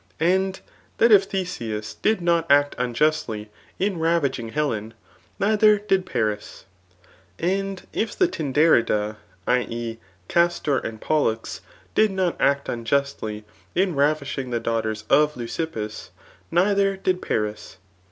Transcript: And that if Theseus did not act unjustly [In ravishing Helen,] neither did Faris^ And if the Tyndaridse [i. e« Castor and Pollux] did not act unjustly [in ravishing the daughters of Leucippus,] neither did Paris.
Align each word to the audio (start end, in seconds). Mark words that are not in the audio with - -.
And 0.19 0.59
that 0.97 1.11
if 1.11 1.25
Theseus 1.25 1.93
did 1.93 2.21
not 2.21 2.49
act 2.51 2.73
unjustly 2.79 3.51
[In 3.77 3.99
ravishing 3.99 4.49
Helen,] 4.49 4.95
neither 5.37 5.77
did 5.77 6.07
Faris^ 6.07 6.63
And 7.37 7.85
if 7.93 8.17
the 8.17 8.27
Tyndaridse 8.27 9.17
[i. 9.45 9.59
e« 9.69 9.99
Castor 10.27 10.79
and 10.79 10.99
Pollux] 10.99 11.61
did 11.93 12.09
not 12.09 12.35
act 12.41 12.67
unjustly 12.67 13.45
[in 13.75 13.93
ravishing 13.93 14.49
the 14.49 14.59
daughters 14.59 15.03
of 15.07 15.35
Leucippus,] 15.37 16.09
neither 16.49 16.97
did 16.97 17.21
Paris. 17.21 17.77